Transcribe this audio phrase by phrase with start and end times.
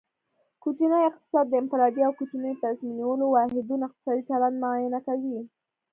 [0.63, 5.37] کوچنی اقتصاد د انفرادي او کوچنیو تصمیم نیولو واحدونو اقتصادي چلند معاینه کوي